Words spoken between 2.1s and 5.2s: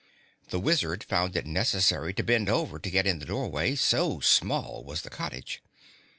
to bend over to get in the doorway, so small was the